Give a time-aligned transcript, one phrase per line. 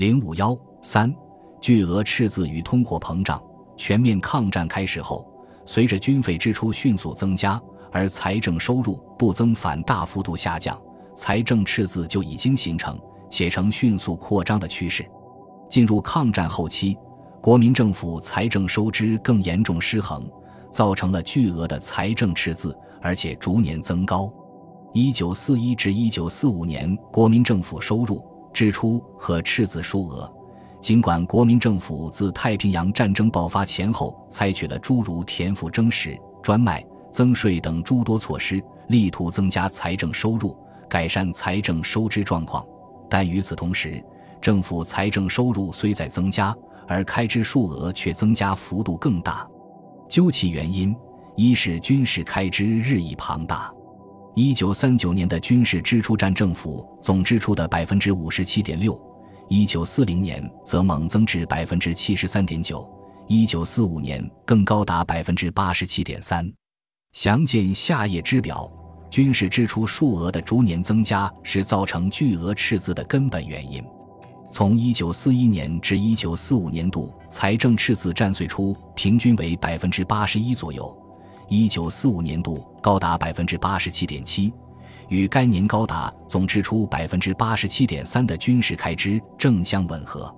[0.00, 1.14] 零五幺三，
[1.60, 3.38] 巨额赤字与通货膨胀。
[3.76, 5.30] 全面抗战开始后，
[5.66, 7.60] 随着军费支出迅速增加，
[7.92, 10.80] 而财政收入不增反大幅度下降，
[11.14, 15.04] 财政赤字就已经形成，且呈迅速扩张的趋势。
[15.68, 16.96] 进入抗战后期，
[17.42, 20.26] 国民政府财政收支更严重失衡，
[20.70, 24.32] 造成了巨额的财政赤字，而且逐年增高。
[24.94, 30.30] 一九四一至一九四五年，国民政府收入、支出和赤字数额。
[30.80, 36.82] 尽管国民政府自太平洋战争爆发前后采取了诸如田赋征实、专卖、
[37.12, 40.56] 增税等诸多措施，力图增加财政收入、
[40.88, 42.64] 改善财政收支状况，
[43.10, 44.02] 但与此同时，
[44.40, 46.56] 政府财政收入虽在增加，
[46.88, 49.46] 而开支数额却增加幅度更大。
[50.08, 50.96] 究其原因，
[51.36, 53.70] 一是军事开支日益庞大。
[54.34, 58.98] 一九三九年的军事支出占政府总支出的百分之五十七点六。
[59.48, 62.88] 一九四零年则猛增至百分之七十三点九，
[63.26, 66.50] 一九四五年更高达百分之八十七点三。
[67.12, 68.70] 详见下页之表。
[69.10, 73.82] 军事支出数额的逐年增加是造成巨额赤字的根本原因。
[74.52, 80.96] 从一九四一年至一九四五年度，财政赤字占税出平均为百分之八十一左右，
[81.50, 84.52] 一九四五年度高达百分之八十七点七。
[85.08, 90.32] 与该年高达总支出百分之八十七点三的军事开支正相吻合，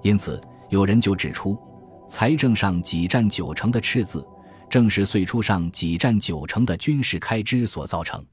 [0.00, 1.58] 因此有人就指出，
[2.08, 4.26] 财政上几占九成的赤字，
[4.70, 8.24] 正是岁出上几占九成的军事开支所造成。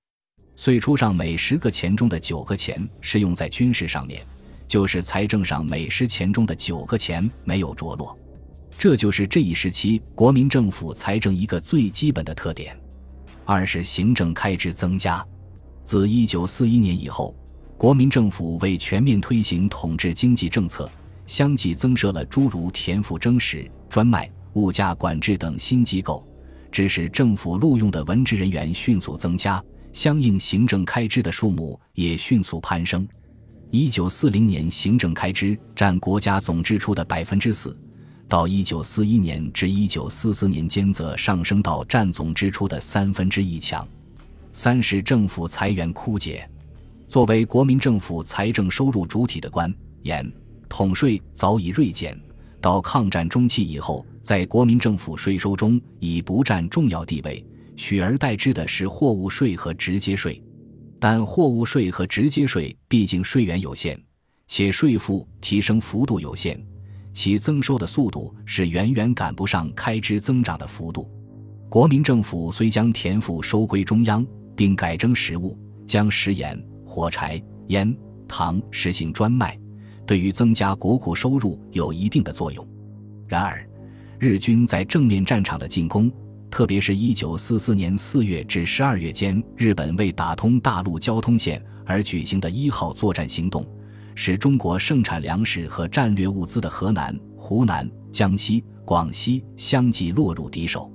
[0.55, 4.25] 岁出上每十个钱中的九个钱是用在军事上面，
[4.65, 8.17] 就是财政上每十钱中的九个钱没有着落。
[8.77, 12.77] 这就是这一时期国民政府财政一个最基本的特点。
[13.45, 15.25] 二是行政开支增加。
[15.83, 17.35] 自一九四一年以后，
[17.77, 20.89] 国民政府为全面推行统治经济政策，
[21.25, 26.25] 相继增设了诸如田赋征实、专卖、物价管制等新机构，
[26.71, 29.61] 致使政府录用的文职人员迅速增加，
[29.91, 33.05] 相应行政开支的数目也迅速攀升。
[33.69, 37.77] 一九四零年，行政开支占国家总支出的百分之四，
[38.27, 43.87] 到一九四一年至一九四四年间，则上升到占总支出的三分之一强。
[44.51, 46.49] 三是政府财源枯竭，
[47.07, 49.73] 作为国民政府财政收入主体的官
[50.03, 50.31] 盐
[50.67, 52.19] 统税早已锐减，
[52.59, 57.45] 到抗战中期以后，在国民政府税收中已不占重要地位，
[57.75, 60.41] 取而代之的是货物税和直接税。
[60.99, 63.99] 但货物税和直接税毕竟税源有限，
[64.47, 66.59] 且税负提升幅度有限，
[67.13, 71.09] 其增收的速度是远远赶不上开支增长的幅度。
[71.69, 74.25] 国民政府虽将田赋收归中央。
[74.55, 77.91] 并改征实物，将食盐、火柴、烟、
[78.27, 79.59] 糖实行专卖，
[80.05, 82.63] 对于增加国库收入有一定的作用。
[83.27, 83.67] 然而，
[84.19, 86.11] 日军在正面战场的进攻，
[86.51, 93.65] 特别是一九四四年四月至十二月间，日本为打通大陆交通线而举行的一号作战行动，
[94.15, 100.91] 使中国盛产粮食和战略物资的河南、湖南、江西、广西相继落入敌手。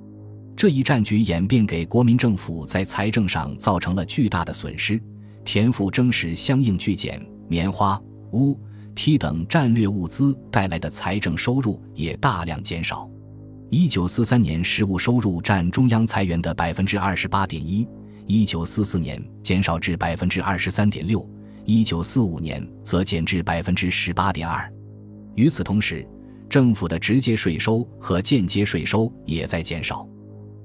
[0.56, 5.01] 这一战局演变给国民政府在财政上造成了巨大的损失，
[5.45, 8.01] 田赋征实相应巨减，棉花、
[8.33, 8.57] 钨、
[8.95, 13.09] 梯等战略物资带来的财政收入也大量减少。
[13.71, 17.87] 一九四三年，实物收入占中央财源的百分之二十八点一；
[18.27, 21.21] 一九四四年减少至百分之二十三点六；
[21.71, 24.73] 一九四五年则减至百分之十八点二。
[25.34, 26.03] 与此同时，
[26.49, 30.09] 政府的直接税收和间接税收也在减少。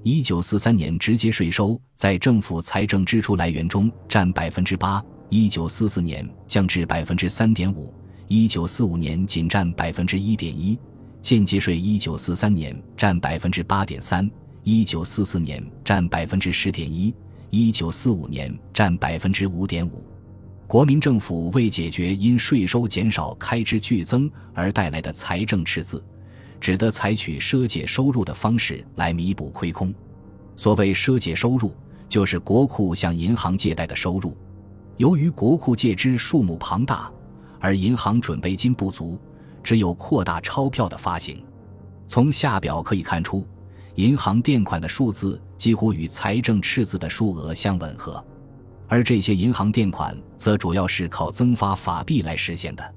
[0.04, 7.94] 一九四三年，直接税收在政府财政支出来源中占百分之八；一九四四年降至百分之三点五；
[8.30, 10.78] 一九四五年仅占百分之一点一；
[11.22, 14.26] 间接税一九四三年占百分之八点三；
[14.64, 17.14] 一九四四年占百分之十点一；
[17.50, 20.02] 一九四五年占百分之五点五。
[20.74, 26.04] 国民政府为解决因税收减少、开支剧增而带来的财政赤字。
[26.60, 29.94] 只得采取赊借收入的方式来弥补亏空。
[30.56, 31.76] 所谓赊借收入，
[32.10, 34.36] 就是国库向银行借贷的收入。
[34.98, 37.08] 由于国库借支数目庞大，
[37.60, 39.20] 而银行准备金不足，
[39.62, 41.46] 只有扩大钞票的发行。
[42.08, 43.46] 从下表可以看出，
[43.94, 48.26] 银行垫款的数字几乎与财政赤字的数额相吻合，
[48.88, 52.94] 而这些银行垫款则主要是靠增发法币来实现的。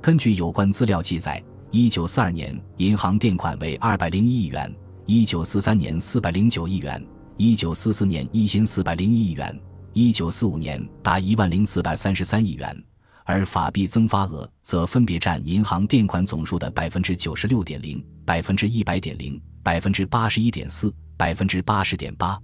[0.00, 1.42] 根据有关资料记载。
[1.74, 4.70] 一九四二年，银行垫款为二百零一亿元；
[5.06, 7.00] 一九四三年，四百零九亿元；
[7.38, 9.50] 一九四四年，一千四百零一亿元；
[9.94, 12.76] 一九四五年，达一万零四百三十三亿元；
[13.24, 22.38] 而法币增发额则分别占银行垫款总数的百分之九十六点零、百分之一百点零、百分之八十一点四、百分之八十点八。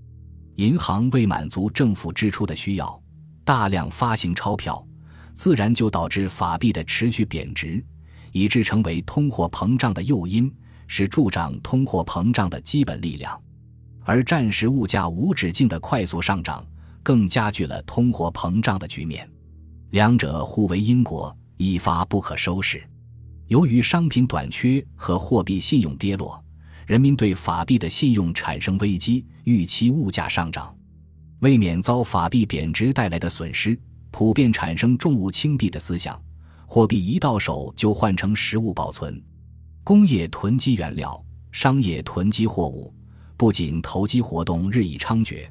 [0.58, 3.00] 银行为满足政府支出的需要，
[3.44, 4.84] 大量发行钞票，
[5.32, 7.81] 自然就导致法币的持续贬值，
[8.32, 10.52] 以致成为通货膨胀的诱因，
[10.88, 13.40] 是助长通货膨胀的基本力量。
[14.02, 16.66] 而战时物价无止境的快速上涨，
[17.05, 19.31] 更加剧了通货膨胀的局面。
[19.90, 22.82] 两者互为因果，一发不可收拾。
[23.46, 26.44] 由于商品短缺和货币信用跌落，
[26.88, 30.75] 人民对法币的信用产生危机，预期物价上涨。
[31.40, 33.79] 为免遭法币贬值带来的损失，
[34.11, 36.19] 普遍产生重物轻币的思想，
[36.64, 39.23] 货币一到手就换成实物保存。
[39.85, 42.91] 工业囤积原料，商业囤积货物，
[43.37, 45.46] 不仅投机活动日益猖獗，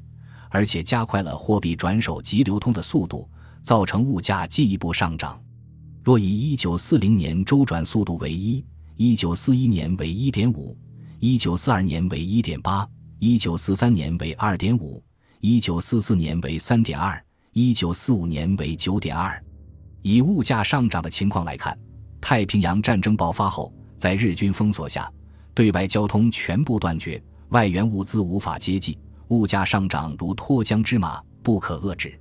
[0.50, 3.30] 而且加快了货币转手及流通的速度。
[3.62, 5.38] 造成物价进一步上涨。
[6.02, 8.64] 若以1940年周转速度为一
[8.98, 10.74] ，1941年为一点五
[11.22, 19.40] 1.5，1942年为1.8，1943年为2.5，1944年为3.2，1945年为9.2。
[20.04, 21.78] 以物价上涨的情况来看，
[22.22, 25.12] 太平洋战争爆发后，在日军封锁下，
[25.54, 28.98] 对外交通全部断绝，外援物资无法接济，
[29.30, 32.18] 物价上涨如脱缰之马，不可遏制。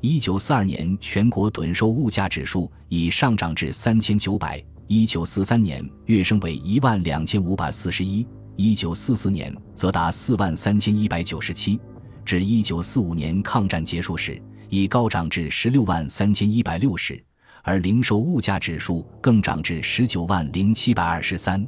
[0.00, 8.26] 一九四二年，全国趸收物价指数已上涨至三千九百；一九四三年跃升为一万两千五百四十一；
[8.56, 11.78] 一九四四年则达四万三千一百九十七；
[12.24, 17.22] 至一九四五年抗战结束时，已高涨至十六万三千一百六十，
[17.62, 21.66] 而零售物价指数更涨至十九万零七百二十三。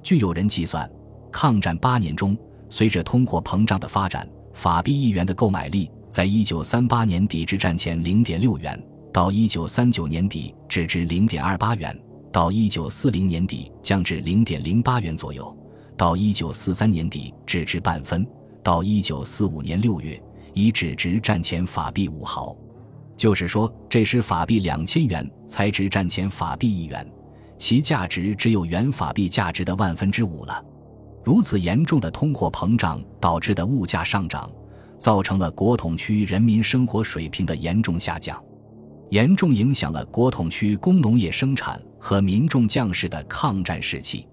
[0.00, 0.88] 据有人计算，
[1.32, 2.38] 抗战八年中，
[2.70, 4.24] 随着通货膨胀的发展，
[4.54, 5.90] 法币一元的购买力。
[6.08, 8.80] 在一九三八年底至战前零点六元，
[9.12, 11.98] 到一九三九年底只值零点二八元，
[12.32, 15.54] 到一九四零年底降至零点零八元左右，
[15.96, 18.26] 到一九四三年底只值半分，
[18.62, 20.20] 到一九四五年六月
[20.54, 22.56] 已只值战前法币五毫。
[23.16, 27.06] 就是说，这时法币两千元才值战前法币一元，
[27.58, 30.64] 其价值只有原法币价值的万分之五了。
[31.22, 34.50] 如此严重的通货膨胀导致的物价上涨。
[34.98, 38.40] 造成了国统区人民生活水平的严重下降，
[39.12, 44.26] 严重影响了国统区工农业生产和民众将士的抗战士气。